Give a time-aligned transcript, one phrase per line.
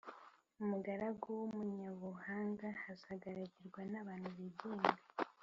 [0.61, 4.93] Umugaragu w’umunyabuhanga azagaragirwa n’abantu bigenga,